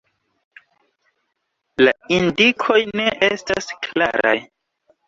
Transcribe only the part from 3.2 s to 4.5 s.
estas klaraj.